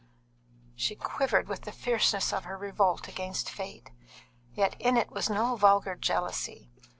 [0.75, 3.91] She quivered with the fierceness of her revolt against fate,
[4.55, 6.71] yet in it was no vulgar jealousy.